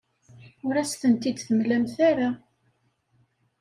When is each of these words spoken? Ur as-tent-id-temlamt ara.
Ur 0.65 0.75
as-tent-id-temlamt 0.81 1.95
ara. 2.09 2.29